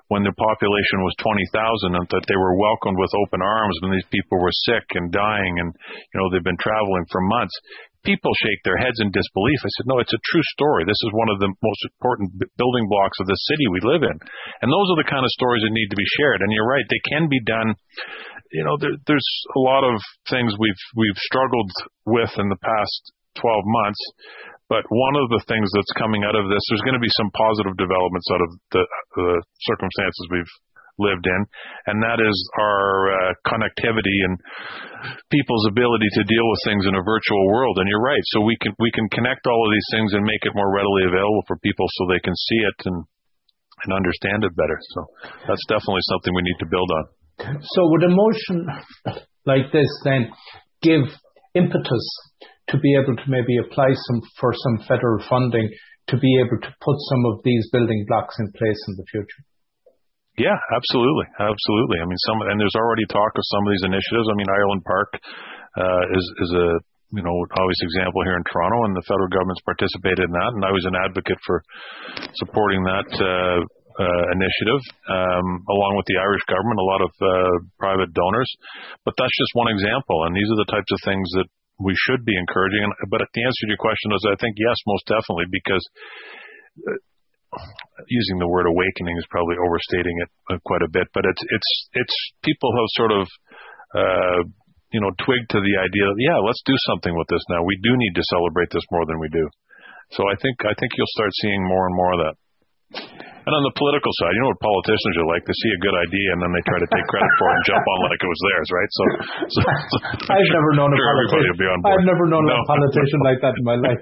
when 0.09 0.25
the 0.25 0.35
population 0.35 1.05
was 1.05 1.15
20,000, 1.21 1.95
and 1.97 2.05
that 2.09 2.25
they 2.25 2.37
were 2.37 2.57
welcomed 2.57 2.97
with 2.97 3.13
open 3.13 3.41
arms 3.41 3.77
when 3.81 3.93
these 3.93 4.09
people 4.09 4.41
were 4.41 4.63
sick 4.69 4.85
and 4.97 5.13
dying, 5.13 5.53
and 5.61 5.69
you 5.73 6.15
know 6.17 6.29
they've 6.29 6.45
been 6.45 6.59
traveling 6.61 7.05
for 7.09 7.21
months 7.21 7.55
people 8.03 8.31
shake 8.43 8.61
their 8.63 8.77
heads 8.77 8.99
in 8.99 9.15
disbelief. 9.15 9.59
I 9.63 9.71
said, 9.79 9.87
no, 9.87 9.99
it's 9.99 10.13
a 10.13 10.27
true 10.31 10.45
story. 10.55 10.83
This 10.83 10.99
is 11.07 11.11
one 11.15 11.31
of 11.31 11.39
the 11.39 11.51
most 11.51 11.81
important 11.87 12.35
building 12.59 12.85
blocks 12.91 13.17
of 13.19 13.27
the 13.27 13.39
city 13.47 13.65
we 13.71 13.81
live 13.83 14.03
in. 14.03 14.15
And 14.61 14.69
those 14.69 14.87
are 14.91 14.99
the 14.99 15.09
kind 15.09 15.23
of 15.23 15.31
stories 15.39 15.63
that 15.63 15.73
need 15.73 15.89
to 15.89 15.99
be 15.99 16.13
shared. 16.19 16.43
And 16.43 16.51
you're 16.51 16.67
right, 16.67 16.85
they 16.87 17.03
can 17.07 17.31
be 17.31 17.41
done. 17.47 17.73
You 18.51 18.63
know, 18.67 18.75
there, 18.77 18.95
there's 19.07 19.31
a 19.55 19.61
lot 19.63 19.87
of 19.87 19.97
things 20.29 20.53
we've, 20.59 20.83
we've 20.95 21.21
struggled 21.25 21.71
with 22.05 22.31
in 22.37 22.51
the 22.51 22.59
past 22.59 23.01
12 23.39 23.63
months. 23.65 24.01
But 24.71 24.87
one 24.87 25.15
of 25.19 25.27
the 25.29 25.43
things 25.47 25.67
that's 25.75 25.99
coming 25.99 26.23
out 26.23 26.35
of 26.39 26.47
this, 26.47 26.63
there's 26.69 26.85
going 26.87 26.97
to 26.97 27.03
be 27.03 27.11
some 27.19 27.29
positive 27.35 27.75
developments 27.75 28.27
out 28.31 28.41
of 28.41 28.49
the, 28.71 28.83
the 29.15 29.29
circumstances 29.67 30.23
we've 30.31 30.53
lived 31.01 31.25
in, 31.25 31.41
and 31.89 31.97
that 32.05 32.21
is 32.21 32.37
our 32.61 33.09
uh, 33.09 33.31
connectivity 33.49 34.17
and 34.29 34.37
people's 35.33 35.65
ability 35.67 36.05
to 36.13 36.23
deal 36.29 36.45
with 36.45 36.61
things 36.69 36.85
in 36.85 36.93
a 36.93 37.01
virtual 37.01 37.43
world. 37.49 37.81
And 37.81 37.89
you're 37.89 38.03
right, 38.03 38.21
so 38.33 38.45
we 38.45 38.57
can 38.61 38.77
we 38.77 38.93
can 38.93 39.09
connect 39.09 39.45
all 39.49 39.61
of 39.65 39.73
these 39.73 39.89
things 39.89 40.13
and 40.13 40.21
make 40.21 40.45
it 40.45 40.53
more 40.53 40.69
readily 40.69 41.09
available 41.09 41.43
for 41.49 41.57
people 41.65 41.85
so 41.97 42.05
they 42.05 42.21
can 42.21 42.35
see 42.37 42.61
it 42.61 42.77
and 42.85 42.97
and 43.83 43.89
understand 43.91 44.45
it 44.45 44.53
better. 44.55 44.79
So 44.93 44.99
that's 45.49 45.65
definitely 45.67 46.05
something 46.07 46.31
we 46.33 46.45
need 46.45 46.61
to 46.61 46.69
build 46.69 46.89
on. 46.93 47.05
So 47.61 47.89
would 47.89 48.05
a 48.05 48.13
motion 48.13 48.57
like 49.45 49.71
this 49.73 49.89
then 50.05 50.31
give 50.81 51.09
impetus 51.55 52.05
to 52.69 52.77
be 52.79 52.95
able 52.95 53.15
to 53.15 53.27
maybe 53.27 53.57
apply 53.59 53.91
some 53.91 54.21
for 54.39 54.53
some 54.53 54.87
federal 54.87 55.19
funding 55.27 55.67
to 56.07 56.15
be 56.19 56.31
able 56.39 56.59
to 56.59 56.71
put 56.83 56.97
some 57.11 57.23
of 57.31 57.43
these 57.43 57.67
building 57.71 58.05
blocks 58.07 58.35
in 58.39 58.47
place 58.51 58.81
in 58.87 58.95
the 58.99 59.07
future? 59.11 59.43
Yeah, 60.35 60.57
absolutely, 60.73 61.29
absolutely. 61.37 62.01
I 62.01 62.05
mean, 62.09 62.17
some 62.25 62.41
and 62.49 62.57
there's 62.57 62.75
already 62.75 63.05
talk 63.05 63.31
of 63.37 63.45
some 63.53 63.63
of 63.67 63.69
these 63.69 63.85
initiatives. 63.85 64.25
I 64.25 64.35
mean, 64.35 64.49
Ireland 64.49 64.83
Park 64.83 65.09
uh, 65.77 66.03
is 66.17 66.25
is 66.41 66.51
a 66.57 66.67
you 67.13 67.21
know 67.21 67.35
obvious 67.53 67.81
example 67.85 68.25
here 68.25 68.33
in 68.33 68.45
Toronto, 68.49 68.89
and 68.89 68.97
the 68.97 69.05
federal 69.05 69.29
government's 69.29 69.61
participated 69.61 70.25
in 70.25 70.33
that, 70.33 70.51
and 70.57 70.65
I 70.65 70.73
was 70.73 70.89
an 70.89 70.97
advocate 70.97 71.37
for 71.45 71.61
supporting 72.41 72.81
that. 72.89 73.09
Uh, 73.13 73.61
uh, 73.93 74.25
initiative, 74.33 74.81
um, 75.05 75.61
along 75.69 75.93
with 75.93 76.07
the 76.09 76.17
Irish 76.17 76.41
government, 76.49 76.81
a 76.81 76.89
lot 76.89 77.01
of 77.05 77.11
uh, 77.21 77.55
private 77.77 78.09
donors. 78.09 78.49
But 79.05 79.13
that's 79.21 79.37
just 79.37 79.53
one 79.53 79.69
example, 79.69 80.25
and 80.25 80.33
these 80.33 80.49
are 80.49 80.57
the 80.65 80.71
types 80.73 80.89
of 80.89 80.97
things 81.05 81.29
that 81.37 81.45
we 81.79 81.93
should 82.07 82.25
be 82.25 82.37
encouraging. 82.37 82.85
But 83.09 83.25
the 83.33 83.43
answer 83.43 83.63
to 83.65 83.73
your 83.73 83.81
question 83.81 84.13
is, 84.13 84.23
I 84.29 84.37
think 84.37 84.57
yes, 84.57 84.77
most 84.85 85.05
definitely, 85.09 85.49
because 85.49 85.83
uh, 86.85 86.99
using 88.09 88.37
the 88.37 88.49
word 88.49 88.65
awakening 88.65 89.17
is 89.17 89.29
probably 89.29 89.57
overstating 89.57 90.15
it 90.21 90.29
uh, 90.53 90.59
quite 90.65 90.81
a 90.85 90.91
bit. 90.91 91.07
But 91.13 91.25
it's 91.25 91.43
it's 91.43 91.71
it's 91.93 92.15
people 92.43 92.69
have 92.73 92.97
sort 92.97 93.13
of 93.13 93.23
uh, 93.93 94.41
you 94.93 95.01
know 95.01 95.11
twigged 95.21 95.49
to 95.53 95.59
the 95.61 95.75
idea 95.81 96.05
that 96.05 96.21
yeah, 96.21 96.39
let's 96.41 96.61
do 96.65 96.77
something 96.93 97.13
with 97.13 97.29
this 97.29 97.43
now. 97.49 97.65
We 97.65 97.77
do 97.81 97.93
need 97.97 98.13
to 98.17 98.31
celebrate 98.33 98.69
this 98.69 98.85
more 98.93 99.05
than 99.05 99.19
we 99.19 99.29
do. 99.29 99.45
So 100.13 100.25
I 100.29 100.37
think 100.37 100.61
I 100.65 100.73
think 100.77 100.93
you'll 100.93 101.17
start 101.17 101.31
seeing 101.41 101.61
more 101.65 101.85
and 101.89 101.95
more 101.95 102.13
of 102.13 102.21
that. 102.21 102.35
And 103.43 103.51
on 103.51 103.63
the 103.67 103.75
political 103.75 104.07
side, 104.23 104.31
you 104.31 104.41
know 104.47 104.55
what 104.55 104.63
politicians 104.63 105.15
are 105.19 105.27
like? 105.27 105.43
They 105.43 105.51
see 105.51 105.71
a 105.75 105.81
good 105.83 105.97
idea 105.99 106.27
and 106.31 106.39
then 106.39 106.51
they 106.55 106.63
try 106.63 106.79
to 106.79 106.87
take 106.95 107.03
credit 107.11 107.33
for 107.35 107.45
it 107.51 107.55
and 107.59 107.63
jump 107.67 107.83
on 107.83 107.97
like 108.07 108.21
it 108.23 108.29
was 108.31 108.41
theirs, 108.47 108.69
right? 108.71 108.91
So, 108.95 109.03
so, 109.51 109.59
so 109.67 109.97
I've 110.39 110.51
never 110.55 110.71
known 110.79 110.95
sure 110.95 111.03
a 111.03 111.27
politician. 111.27 111.83
I've 111.83 112.07
never 112.07 112.25
known 112.31 112.47
no. 112.47 112.55
a 112.55 112.63
politician 112.63 113.19
like 113.27 113.43
that 113.43 113.59
in 113.59 113.65
my 113.67 113.75
life. 113.83 113.99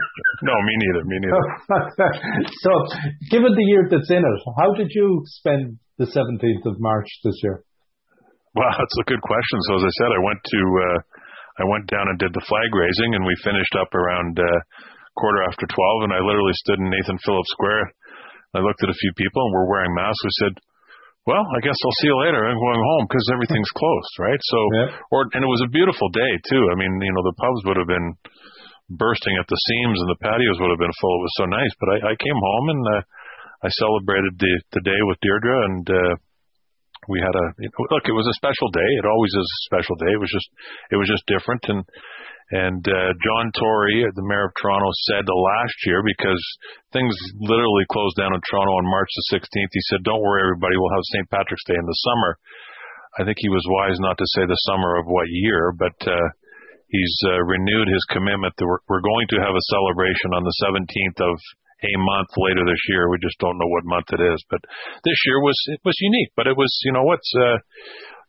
no, 0.48 0.52
me 0.52 0.74
neither. 0.84 1.02
Me 1.08 1.16
neither. 1.24 1.44
so, 2.68 2.72
given 3.32 3.56
the 3.56 3.66
year 3.72 3.88
that's 3.88 4.10
in 4.12 4.20
it, 4.20 4.38
how 4.60 4.76
did 4.76 4.92
you 4.92 5.24
spend 5.40 5.80
the 5.96 6.04
17th 6.04 6.68
of 6.68 6.76
March 6.76 7.08
this 7.24 7.40
year? 7.40 7.64
Well, 8.52 8.68
that's 8.68 8.98
a 9.00 9.08
good 9.08 9.24
question. 9.24 9.58
So, 9.64 9.80
as 9.80 9.84
I 9.88 9.92
said, 9.96 10.10
I 10.12 10.20
went 10.28 10.40
to 10.44 10.60
uh, 10.60 10.98
I 11.56 11.64
went 11.72 11.88
down 11.88 12.04
and 12.12 12.20
did 12.20 12.36
the 12.36 12.44
flag 12.44 12.68
raising, 12.68 13.16
and 13.16 13.24
we 13.24 13.32
finished 13.40 13.72
up 13.80 13.88
around 13.96 14.36
uh, 14.36 14.46
quarter 15.16 15.40
after 15.48 15.64
12, 15.64 16.04
and 16.04 16.12
I 16.12 16.20
literally 16.20 16.52
stood 16.60 16.84
in 16.84 16.92
Nathan 16.92 17.16
Phillips 17.24 17.48
Square 17.56 17.88
I 18.54 18.62
looked 18.62 18.82
at 18.86 18.90
a 18.90 19.02
few 19.02 19.12
people 19.18 19.42
and 19.42 19.52
we're 19.52 19.70
wearing 19.70 19.94
masks. 19.94 20.22
We 20.22 20.34
said, 20.38 20.54
well, 21.26 21.42
I 21.42 21.60
guess 21.64 21.74
I'll 21.74 21.98
see 22.00 22.08
you 22.08 22.18
later. 22.22 22.38
I'm 22.38 22.60
going 22.60 22.84
home 22.84 23.04
because 23.10 23.26
everything's 23.34 23.74
closed, 23.80 24.14
right? 24.22 24.42
So, 24.54 24.58
yeah. 24.78 24.88
or, 25.10 25.26
and 25.34 25.42
it 25.42 25.50
was 25.50 25.64
a 25.64 25.74
beautiful 25.74 26.08
day 26.14 26.32
too. 26.48 26.64
I 26.70 26.74
mean, 26.78 26.92
you 27.00 27.12
know, 27.12 27.24
the 27.26 27.38
pubs 27.40 27.60
would 27.66 27.80
have 27.80 27.90
been 27.90 28.14
bursting 28.92 29.34
at 29.40 29.48
the 29.48 29.58
seams 29.58 29.98
and 29.98 30.08
the 30.12 30.22
patios 30.22 30.60
would 30.60 30.70
have 30.70 30.82
been 30.82 31.00
full. 31.00 31.16
It 31.18 31.26
was 31.26 31.38
so 31.40 31.46
nice. 31.48 31.74
But 31.80 31.88
I, 31.90 31.96
I 32.12 32.14
came 32.14 32.38
home 32.38 32.66
and, 32.70 32.82
uh, 32.94 33.02
I 33.64 33.68
celebrated 33.72 34.36
the, 34.36 34.54
the 34.76 34.84
day 34.84 35.00
with 35.08 35.18
Deirdre 35.24 35.56
and, 35.64 35.84
uh, 35.88 36.14
we 37.08 37.20
had 37.20 37.34
a, 37.34 37.46
know, 37.58 37.84
look, 37.90 38.04
it 38.06 38.16
was 38.16 38.28
a 38.28 38.38
special 38.38 38.68
day. 38.70 38.90
It 39.00 39.06
always 39.06 39.32
is 39.32 39.46
a 39.46 39.64
special 39.68 39.96
day. 39.96 40.12
It 40.12 40.20
was 40.20 40.32
just, 40.32 40.48
it 40.90 40.96
was 40.96 41.08
just 41.08 41.24
different. 41.26 41.62
And, 41.68 41.82
and 42.52 42.84
uh, 42.84 43.10
John 43.24 43.50
Tory, 43.56 44.04
the 44.04 44.28
mayor 44.28 44.52
of 44.52 44.56
Toronto, 44.60 44.92
said 45.08 45.24
last 45.24 45.78
year 45.88 46.04
because 46.04 46.42
things 46.92 47.16
literally 47.40 47.88
closed 47.88 48.20
down 48.20 48.36
in 48.36 48.40
Toronto 48.44 48.76
on 48.76 48.84
March 48.84 49.08
the 49.08 49.40
16th. 49.40 49.72
He 49.72 49.84
said, 49.88 50.04
"Don't 50.04 50.20
worry, 50.20 50.44
everybody. 50.44 50.76
We'll 50.76 50.92
have 50.92 51.08
St. 51.08 51.28
Patrick's 51.32 51.64
Day 51.64 51.80
in 51.80 51.88
the 51.88 52.00
summer." 52.04 52.36
I 53.16 53.24
think 53.24 53.38
he 53.40 53.48
was 53.48 53.64
wise 53.64 53.96
not 54.02 54.18
to 54.18 54.32
say 54.36 54.44
the 54.44 54.66
summer 54.68 54.98
of 54.98 55.06
what 55.06 55.24
year, 55.30 55.72
but 55.72 55.96
uh, 56.04 56.28
he's 56.90 57.16
uh, 57.30 57.42
renewed 57.46 57.88
his 57.88 58.04
commitment 58.10 58.52
that 58.58 58.66
we're, 58.66 58.82
we're 58.90 59.06
going 59.06 59.26
to 59.34 59.42
have 59.42 59.54
a 59.54 59.68
celebration 59.70 60.34
on 60.34 60.42
the 60.42 60.58
17th 60.66 61.18
of 61.22 61.34
a 61.84 62.00
month 62.00 62.32
later 62.40 62.64
this 62.64 62.80
year. 62.88 63.12
We 63.12 63.20
just 63.20 63.36
don't 63.38 63.60
know 63.60 63.68
what 63.68 63.84
month 63.84 64.08
it 64.16 64.22
is, 64.24 64.40
but 64.48 64.64
this 65.04 65.20
year 65.28 65.38
was 65.44 65.58
it 65.68 65.82
was 65.84 65.96
unique. 66.00 66.32
But 66.34 66.48
it 66.48 66.56
was, 66.56 66.72
you 66.88 66.92
know, 66.96 67.04
what's 67.04 67.28
uh, 67.36 67.60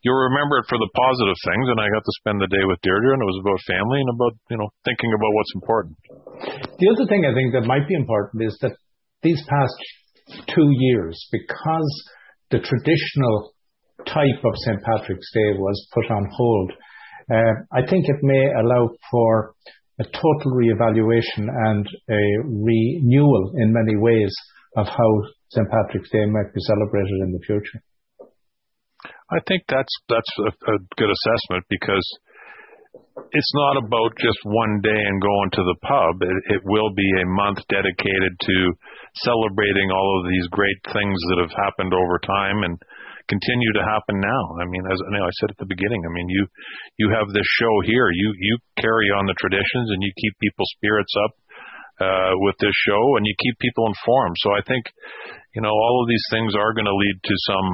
you'll 0.04 0.28
remember 0.28 0.60
it 0.60 0.68
for 0.68 0.78
the 0.78 0.92
positive 0.92 1.38
things. 1.48 1.66
And 1.66 1.80
I 1.80 1.90
got 1.90 2.04
to 2.04 2.18
spend 2.22 2.38
the 2.38 2.52
day 2.52 2.64
with 2.68 2.78
Deirdre, 2.84 3.16
and 3.16 3.22
it 3.24 3.30
was 3.32 3.40
about 3.42 3.60
family 3.66 3.98
and 4.04 4.10
about 4.12 4.34
you 4.52 4.58
know 4.60 4.68
thinking 4.84 5.10
about 5.10 5.32
what's 5.34 5.54
important. 5.56 5.94
The 6.78 6.88
other 6.92 7.06
thing 7.08 7.24
I 7.24 7.34
think 7.34 7.56
that 7.56 7.66
might 7.66 7.88
be 7.88 7.96
important 7.96 8.44
is 8.44 8.54
that 8.62 8.76
these 9.24 9.42
past 9.48 9.78
two 10.52 10.68
years, 10.92 11.16
because 11.32 11.90
the 12.50 12.60
traditional 12.60 13.56
type 14.06 14.40
of 14.44 14.54
St. 14.62 14.82
Patrick's 14.82 15.30
Day 15.32 15.58
was 15.58 15.76
put 15.94 16.10
on 16.10 16.28
hold, 16.30 16.72
uh, 17.30 17.54
I 17.72 17.82
think 17.88 18.06
it 18.06 18.22
may 18.22 18.46
allow 18.54 18.90
for 19.10 19.54
a 20.00 20.04
total 20.04 20.52
reevaluation 20.52 21.48
and 21.48 21.86
a 22.10 22.24
renewal 22.44 23.52
in 23.56 23.72
many 23.72 23.96
ways 23.96 24.34
of 24.76 24.86
how 24.86 25.10
St. 25.50 25.68
Patrick's 25.70 26.10
Day 26.10 26.26
might 26.26 26.52
be 26.52 26.60
celebrated 26.60 27.18
in 27.24 27.32
the 27.32 27.40
future. 27.46 27.80
I 29.30 29.40
think 29.48 29.64
that's 29.68 29.94
that's 30.08 30.32
a, 30.38 30.50
a 30.52 30.78
good 30.94 31.10
assessment 31.10 31.64
because 31.68 32.06
it's 33.32 33.54
not 33.54 33.76
about 33.80 34.14
just 34.20 34.38
one 34.44 34.80
day 34.84 34.94
and 34.94 35.22
going 35.22 35.50
to 35.56 35.64
the 35.64 35.78
pub. 35.82 36.14
It, 36.22 36.60
it 36.60 36.62
will 36.64 36.92
be 36.94 37.10
a 37.18 37.26
month 37.26 37.58
dedicated 37.66 38.38
to 38.38 38.56
celebrating 39.24 39.90
all 39.90 40.20
of 40.20 40.30
these 40.30 40.46
great 40.52 40.78
things 40.92 41.18
that 41.30 41.42
have 41.42 41.56
happened 41.56 41.94
over 41.94 42.20
time 42.20 42.62
and 42.62 42.78
continue 43.28 43.72
to 43.74 43.84
happen 43.84 44.18
now. 44.22 44.42
I 44.58 44.66
mean, 44.66 44.84
as 44.86 44.98
you 44.98 45.18
know, 45.18 45.26
I 45.26 45.34
said 45.38 45.50
at 45.50 45.60
the 45.60 45.70
beginning, 45.70 46.02
I 46.06 46.10
mean, 46.10 46.28
you 46.28 46.46
you 46.98 47.10
have 47.14 47.28
this 47.30 47.46
show 47.58 47.74
here. 47.84 48.08
You 48.10 48.28
you 48.38 48.58
carry 48.78 49.10
on 49.10 49.26
the 49.26 49.38
traditions 49.38 49.90
and 49.90 50.02
you 50.02 50.12
keep 50.14 50.34
people's 50.38 50.72
spirits 50.78 51.14
up 51.24 51.32
uh, 52.00 52.32
with 52.44 52.56
this 52.60 52.74
show 52.86 53.16
and 53.16 53.24
you 53.26 53.34
keep 53.38 53.58
people 53.58 53.86
informed. 53.88 54.36
So 54.40 54.52
I 54.52 54.62
think, 54.62 54.84
you 55.54 55.62
know, 55.62 55.72
all 55.72 56.02
of 56.02 56.08
these 56.08 56.26
things 56.30 56.54
are 56.54 56.74
going 56.74 56.88
to 56.88 56.94
lead 56.94 57.18
to 57.22 57.34
some 57.48 57.68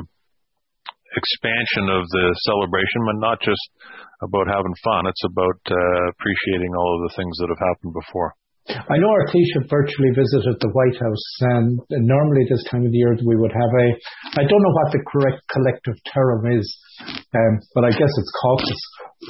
expansion 1.13 1.93
of 1.93 2.09
the 2.09 2.27
celebration, 2.49 3.01
but 3.05 3.19
not 3.21 3.39
just 3.43 3.61
about 4.23 4.49
having 4.49 4.73
fun. 4.85 5.07
It's 5.07 5.27
about 5.29 5.61
uh, 5.69 6.03
appreciating 6.17 6.73
all 6.73 6.91
of 6.97 7.11
the 7.11 7.15
things 7.17 7.37
that 7.39 7.53
have 7.53 7.61
happened 7.61 7.93
before. 7.93 8.33
I 8.69 8.97
know 8.99 9.11
our 9.11 9.27
Taoiseach 9.27 9.69
virtually 9.69 10.15
visited 10.15 10.55
the 10.61 10.71
White 10.71 10.99
House, 11.01 11.27
and 11.41 11.81
normally 11.91 12.47
this 12.49 12.63
time 12.71 12.87
of 12.87 12.93
the 12.93 12.99
year 12.99 13.17
we 13.27 13.37
would 13.37 13.51
have 13.51 13.73
a, 13.75 13.87
I 14.39 14.45
don't 14.47 14.63
know 14.63 14.75
what 14.83 14.93
the 14.93 15.03
correct 15.03 15.43
collective 15.51 15.99
term 16.15 16.47
is, 16.55 16.67
um, 17.35 17.59
but 17.75 17.85
I 17.85 17.91
guess 17.91 18.11
it's 18.11 18.33
caucus 18.43 18.81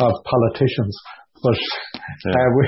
of 0.01 0.12
politicians. 0.29 0.95
But 1.43 1.59
uh, 2.29 2.49
we, 2.61 2.65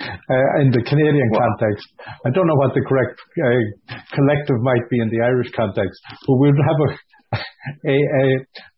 uh, 0.00 0.62
in 0.62 0.70
the 0.70 0.82
Canadian 0.86 1.30
context. 1.34 1.86
I 2.24 2.30
don't 2.30 2.46
know 2.46 2.54
what 2.54 2.74
the 2.74 2.84
correct 2.86 3.18
uh, 3.18 3.98
collective 4.14 4.62
might 4.62 4.88
be 4.90 5.00
in 5.00 5.10
the 5.10 5.20
Irish 5.26 5.50
context, 5.50 5.98
but 6.26 6.36
we'd 6.36 6.54
have 6.54 6.80
a, 6.86 6.90
a, 7.90 7.96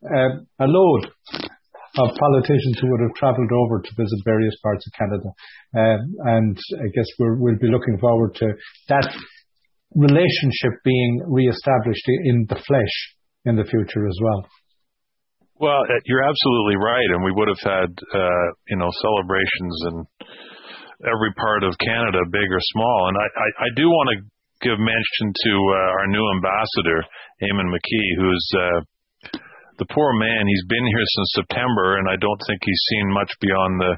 a, 0.09 0.21
a 0.65 0.67
load 0.67 1.13
of 1.99 2.15
politicians 2.15 2.79
who 2.79 2.91
would 2.91 3.03
have 3.03 3.17
travelled 3.17 3.51
over 3.51 3.83
to 3.83 3.91
visit 3.97 4.19
various 4.25 4.55
parts 4.63 4.87
of 4.87 4.93
Canada. 4.95 5.29
Um, 5.75 6.01
and 6.39 6.57
I 6.79 6.89
guess 6.95 7.07
we 7.19 7.27
will 7.39 7.59
be 7.59 7.71
looking 7.71 7.99
forward 7.99 8.35
to 8.37 8.47
that 8.89 9.11
relationship 9.95 10.79
being 10.85 11.23
re-established 11.27 12.07
in 12.07 12.47
the 12.49 12.55
flesh 12.55 12.97
in 13.45 13.57
the 13.57 13.65
future 13.65 14.07
as 14.07 14.19
well. 14.23 14.47
Well, 15.61 15.83
uh, 15.85 16.01
you're 16.07 16.25
absolutely 16.25 16.77
right, 16.77 17.11
and 17.13 17.25
we 17.25 17.33
would 17.33 17.49
have 17.49 17.61
had 17.61 17.91
uh, 17.93 18.47
you 18.69 18.79
know 18.81 18.89
celebrations 19.03 19.77
in 19.93 19.97
every 21.05 21.33
part 21.37 21.65
of 21.65 21.77
Canada, 21.85 22.21
big 22.33 22.49
or 22.49 22.63
small. 22.73 23.09
And 23.09 23.17
I, 23.17 23.27
I, 23.29 23.49
I 23.67 23.69
do 23.77 23.89
want 23.89 24.09
to 24.15 24.17
give 24.65 24.79
mention 24.79 25.27
to 25.33 25.53
uh, 25.53 25.97
our 26.01 26.07
new 26.09 26.27
ambassador, 26.37 27.05
Eamonn 27.45 27.69
McKee, 27.73 28.09
who's 28.17 28.47
uh, 28.57 28.81
the 29.81 29.89
poor 29.89 30.13
man. 30.13 30.45
He's 30.45 30.69
been 30.69 30.85
here 30.85 31.09
since 31.17 31.41
September, 31.41 31.97
and 31.97 32.07
I 32.07 32.21
don't 32.21 32.43
think 32.45 32.61
he's 32.61 32.85
seen 32.93 33.09
much 33.11 33.33
beyond 33.41 33.81
the 33.81 33.95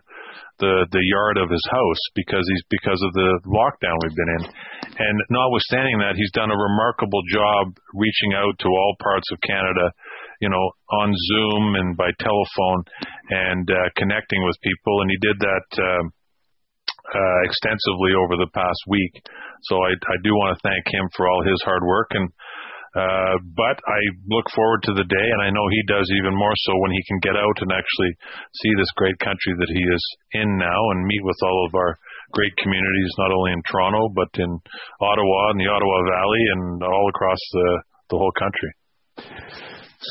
the 0.62 0.75
the 0.95 1.03
yard 1.03 1.43
of 1.43 1.51
his 1.51 1.67
house 1.67 2.03
because 2.15 2.47
he's 2.47 2.65
because 2.71 3.03
of 3.03 3.11
the 3.19 3.31
lockdown 3.51 3.99
we've 4.07 4.15
been 4.15 4.35
in. 4.39 4.45
And 4.95 5.17
notwithstanding 5.29 5.99
that, 5.99 6.15
he's 6.15 6.31
done 6.31 6.55
a 6.55 6.57
remarkable 6.57 7.21
job 7.35 7.75
reaching 7.99 8.39
out 8.39 8.55
to 8.62 8.69
all 8.71 8.95
parts 9.03 9.27
of 9.35 9.43
Canada, 9.43 9.91
you 10.39 10.49
know, 10.49 10.62
on 11.03 11.11
Zoom 11.11 11.75
and 11.75 11.99
by 11.99 12.15
telephone, 12.23 12.87
and 13.29 13.67
uh, 13.67 13.91
connecting 13.99 14.47
with 14.47 14.55
people. 14.62 15.03
And 15.03 15.11
he 15.11 15.19
did 15.19 15.37
that. 15.43 15.67
Uh, 15.77 16.05
uh, 17.03 17.41
extensively 17.45 18.15
over 18.17 18.39
the 18.39 18.49
past 18.55 18.79
week. 18.87 19.12
So 19.69 19.77
I, 19.77 19.93
I 19.93 20.17
do 20.23 20.33
want 20.33 20.57
to 20.57 20.65
thank 20.65 20.87
him 20.87 21.11
for 21.17 21.29
all 21.29 21.43
his 21.43 21.61
hard 21.67 21.83
work 21.83 22.09
and 22.15 22.31
uh, 22.93 23.41
but 23.57 23.77
I 23.89 24.01
look 24.29 24.45
forward 24.53 24.85
to 24.85 24.93
the 24.93 25.09
day, 25.09 25.29
and 25.33 25.41
I 25.41 25.49
know 25.49 25.65
he 25.73 25.85
does 25.89 26.05
even 26.13 26.37
more 26.37 26.53
so 26.69 26.77
when 26.77 26.93
he 26.93 27.03
can 27.09 27.25
get 27.25 27.37
out 27.41 27.57
and 27.65 27.73
actually 27.73 28.13
see 28.61 28.73
this 28.77 28.93
great 29.01 29.19
country 29.19 29.53
that 29.57 29.73
he 29.73 29.81
is 29.81 30.05
in 30.37 30.59
now 30.61 30.81
and 30.93 31.09
meet 31.09 31.25
with 31.25 31.41
all 31.41 31.67
of 31.67 31.75
our 31.75 31.97
great 32.37 32.53
communities, 32.61 33.13
not 33.17 33.33
only 33.33 33.53
in 33.53 33.63
Toronto, 33.65 34.13
but 34.13 34.29
in 34.37 34.51
Ottawa 35.01 35.57
and 35.57 35.61
the 35.61 35.73
Ottawa 35.73 35.97
Valley 36.05 36.45
and 36.53 36.83
all 36.85 37.09
across 37.09 37.41
the, 37.53 37.69
the 38.11 38.19
whole 38.21 38.33
country. 38.37 38.71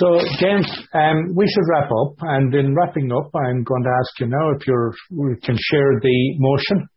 So, 0.01 0.17
James, 0.39 0.65
um, 0.93 1.35
we 1.35 1.45
should 1.45 1.67
wrap 1.69 1.91
up. 1.91 2.15
And 2.21 2.53
in 2.55 2.73
wrapping 2.73 3.11
up, 3.11 3.29
I'm 3.35 3.63
going 3.63 3.83
to 3.83 3.93
ask 3.93 4.19
you 4.21 4.27
now 4.27 4.51
if 4.57 4.65
you 4.65 5.37
can 5.43 5.57
share 5.59 5.99
the 6.01 6.17
motion 6.39 6.87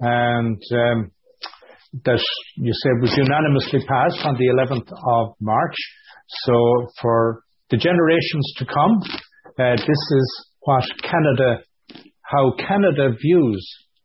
and 0.00 0.62
um, 0.72 1.10
that 2.02 2.18
you 2.56 2.72
said 2.82 2.98
was 3.00 3.14
unanimously 3.16 3.86
passed 3.86 4.26
on 4.26 4.34
the 4.34 4.50
11th 4.50 4.90
of 4.90 5.34
March. 5.40 5.76
So 6.42 6.54
for 7.00 7.42
the 7.70 7.76
generations 7.76 8.52
to 8.58 8.66
come, 8.66 8.98
uh, 9.54 9.76
this 9.78 10.02
is 10.18 10.28
what 10.60 10.84
Canada, 11.02 11.62
how 12.22 12.52
Canada 12.58 13.14
views 13.14 13.62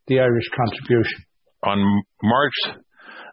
the 0.07 0.19
Irish 0.19 0.49
contribution. 0.53 1.25
On 1.65 1.79
March 2.21 2.77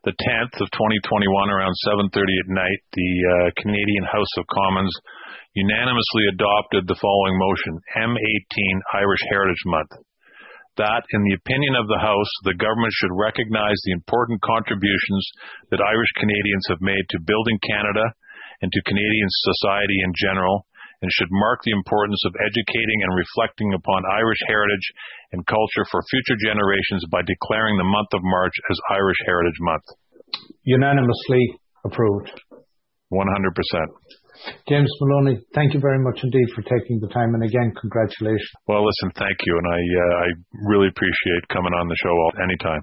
the 0.04 0.14
10th 0.14 0.54
of 0.62 0.70
2021, 0.70 1.50
around 1.50 1.74
7:30 1.84 2.14
at 2.14 2.48
night, 2.48 2.80
the 2.94 3.10
uh, 3.10 3.50
Canadian 3.60 4.04
House 4.06 4.32
of 4.38 4.46
Commons 4.46 4.94
unanimously 5.54 6.24
adopted 6.32 6.86
the 6.86 6.98
following 7.02 7.36
motion: 7.36 7.74
M18 7.96 9.02
Irish 9.02 9.22
Heritage 9.30 9.64
Month 9.66 9.92
that, 10.76 11.02
in 11.12 11.22
the 11.24 11.36
opinion 11.36 11.74
of 11.76 11.88
the 11.88 12.00
House, 12.00 12.32
the 12.44 12.56
government 12.56 12.92
should 12.96 13.14
recognize 13.14 13.76
the 13.84 13.96
important 13.96 14.40
contributions 14.42 15.24
that 15.70 15.84
Irish 15.84 16.12
Canadians 16.20 16.66
have 16.68 16.82
made 16.84 17.04
to 17.10 17.26
building 17.26 17.58
Canada 17.64 18.04
and 18.62 18.72
to 18.72 18.88
Canadian 18.88 19.28
society 19.28 19.98
in 20.04 20.12
general, 20.16 20.64
and 21.02 21.12
should 21.12 21.28
mark 21.30 21.60
the 21.64 21.76
importance 21.76 22.22
of 22.24 22.32
educating 22.40 23.04
and 23.04 23.12
reflecting 23.12 23.74
upon 23.76 24.00
Irish 24.16 24.40
heritage 24.48 24.86
and 25.32 25.44
culture 25.44 25.84
for 25.92 26.00
future 26.08 26.38
generations 26.40 27.04
by 27.12 27.20
declaring 27.20 27.76
the 27.76 27.84
month 27.84 28.08
of 28.16 28.24
March 28.24 28.56
as 28.70 28.80
Irish 28.96 29.20
Heritage 29.28 29.60
Month. 29.60 29.86
Unanimously 30.64 31.60
approved. 31.84 32.32
100%. 33.12 33.22
James 34.68 34.90
Maloney, 35.00 35.40
thank 35.54 35.74
you 35.74 35.80
very 35.80 35.98
much 35.98 36.20
indeed 36.22 36.48
for 36.54 36.62
taking 36.62 37.00
the 37.00 37.08
time, 37.08 37.34
and 37.34 37.44
again, 37.44 37.72
congratulations. 37.80 38.50
Well, 38.66 38.84
listen, 38.84 39.10
thank 39.16 39.36
you, 39.46 39.54
and 39.56 39.66
I 39.66 39.80
uh, 39.80 40.14
I 40.24 40.28
really 40.68 40.88
appreciate 40.88 41.48
coming 41.48 41.72
on 41.72 41.88
the 41.88 41.96
show 42.02 42.14
anytime. 42.42 42.82